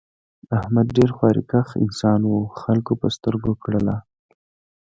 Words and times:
احمد 0.59 0.87
ډېر 0.97 1.09
خواریکښ 1.17 1.69
انسان 1.83 2.21
و 2.25 2.33
خلکو 2.61 2.93
په 3.01 3.07
سترگو 3.15 3.53
کړلا. 3.63 3.97